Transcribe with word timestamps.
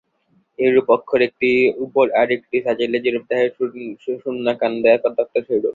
এইরূপ 0.59 0.87
অক্ষর, 0.95 1.19
একটির 1.27 1.57
উপর 1.85 2.05
আর 2.19 2.27
একটি 2.37 2.57
সাজাইলে 2.65 2.97
যেরূপ 3.05 3.23
দেখায়, 3.29 3.51
সুষুম্নাকাণ্ড 4.03 4.83
কতকটা 5.03 5.39
সেইরূপ। 5.47 5.69